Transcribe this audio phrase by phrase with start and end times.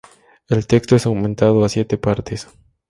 [0.49, 2.47] El texto es aumentado a siete partes.